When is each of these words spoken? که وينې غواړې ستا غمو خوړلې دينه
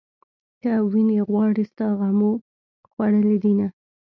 که 0.61 0.71
وينې 0.91 1.19
غواړې 1.29 1.63
ستا 1.71 1.87
غمو 1.99 2.31
خوړلې 2.89 3.37
دينه 3.43 3.67